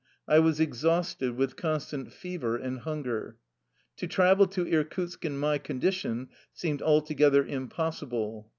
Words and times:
I 0.27 0.39
was 0.39 0.59
exhausted 0.59 1.35
with 1.37 1.55
constant 1.55 2.11
fever 2.11 2.57
and 2.57 2.79
hunger. 2.79 3.37
To 3.97 4.07
travel 4.07 4.47
to 4.47 4.65
Irkutsk 4.67 5.23
in 5.25 5.37
my 5.37 5.59
condition 5.59 6.29
seemed 6.51 6.81
altogether 6.81 7.45
im 7.45 7.67
possible. 7.67 8.49